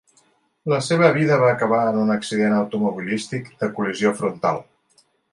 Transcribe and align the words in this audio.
La 0.71 0.77
seva 0.85 1.09
vida 1.17 1.35
va 1.41 1.49
acabar 1.57 1.81
en 1.89 1.99
un 2.03 2.13
accident 2.13 2.55
automobilístic 2.59 3.51
de 3.59 3.69
col·lisió 3.75 4.15
frontal. 4.23 4.59